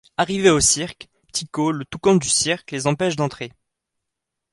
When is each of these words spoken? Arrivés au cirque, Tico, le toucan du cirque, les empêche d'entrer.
Arrivés 0.17 0.49
au 0.49 0.59
cirque, 0.59 1.09
Tico, 1.31 1.71
le 1.71 1.85
toucan 1.85 2.15
du 2.15 2.27
cirque, 2.27 2.71
les 2.71 2.87
empêche 2.87 3.15
d'entrer. 3.15 3.53